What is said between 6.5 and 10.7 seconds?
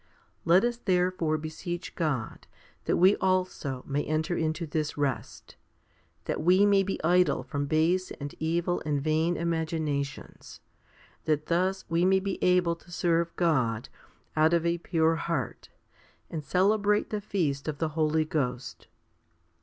may be idle from base and evil and vain imaginations,